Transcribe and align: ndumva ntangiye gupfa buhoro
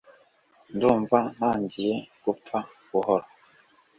ndumva 0.75 1.17
ntangiye 1.35 1.95
gupfa 2.23 2.57
buhoro 2.89 3.27